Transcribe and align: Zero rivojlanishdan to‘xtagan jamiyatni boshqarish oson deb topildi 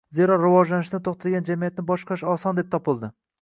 Zero 0.19 0.35
rivojlanishdan 0.43 1.03
to‘xtagan 1.07 1.45
jamiyatni 1.51 1.85
boshqarish 1.91 2.25
oson 2.33 2.59
deb 2.63 2.73
topildi 2.75 3.13